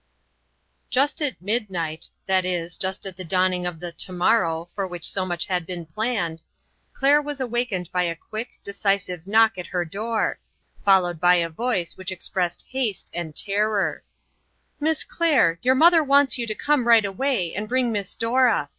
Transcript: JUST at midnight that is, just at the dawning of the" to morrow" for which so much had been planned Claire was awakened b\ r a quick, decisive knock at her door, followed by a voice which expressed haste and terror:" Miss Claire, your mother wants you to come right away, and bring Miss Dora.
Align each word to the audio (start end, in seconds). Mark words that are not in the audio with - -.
JUST 0.89 1.21
at 1.21 1.39
midnight 1.39 2.09
that 2.25 2.43
is, 2.43 2.75
just 2.75 3.05
at 3.05 3.15
the 3.15 3.23
dawning 3.23 3.67
of 3.67 3.79
the" 3.79 3.91
to 3.99 4.11
morrow" 4.11 4.65
for 4.73 4.87
which 4.87 5.07
so 5.07 5.27
much 5.27 5.45
had 5.45 5.67
been 5.67 5.85
planned 5.85 6.41
Claire 6.91 7.21
was 7.21 7.39
awakened 7.39 7.85
b\ 7.93 8.07
r 8.07 8.13
a 8.13 8.15
quick, 8.15 8.59
decisive 8.63 9.27
knock 9.27 9.59
at 9.59 9.67
her 9.67 9.85
door, 9.85 10.39
followed 10.83 11.19
by 11.21 11.35
a 11.35 11.49
voice 11.49 11.97
which 11.97 12.11
expressed 12.11 12.65
haste 12.69 13.11
and 13.13 13.35
terror:" 13.35 14.03
Miss 14.79 15.03
Claire, 15.03 15.59
your 15.61 15.75
mother 15.75 16.03
wants 16.03 16.35
you 16.35 16.47
to 16.47 16.55
come 16.55 16.87
right 16.87 17.05
away, 17.05 17.53
and 17.53 17.69
bring 17.69 17.91
Miss 17.91 18.15
Dora. 18.15 18.69